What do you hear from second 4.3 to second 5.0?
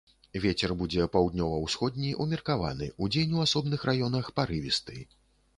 парывісты.